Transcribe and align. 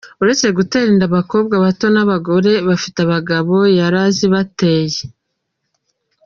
Uretse 0.21 0.47
gutera 0.57 0.87
inda 0.93 1.05
abakobwa 1.09 1.55
bato 1.65 1.87
n’abagore 1.93 2.51
bafite 2.67 2.97
abagabo 3.05 3.55
yarazibateye. 3.79 5.01